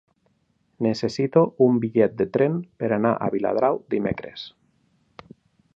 Necessito 0.85 1.43
un 1.65 1.77
bitllet 1.83 2.15
de 2.23 2.27
tren 2.37 2.57
per 2.83 2.91
anar 2.99 3.13
a 3.17 3.29
Viladrau 3.35 3.79
dimecres. 3.95 4.49